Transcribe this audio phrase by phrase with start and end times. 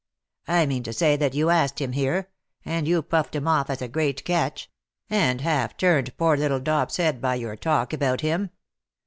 [0.47, 2.29] "I mean to say that you asked him here—
[2.65, 4.67] and you puffed him off as a great catch—
[5.11, 8.49] and half turned poor little Dop^s head by your talk about him.